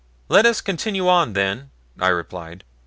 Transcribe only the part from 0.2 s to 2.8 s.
"Let us continue on, then," I replied.